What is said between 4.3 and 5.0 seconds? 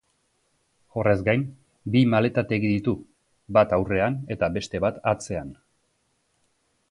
eta beste bat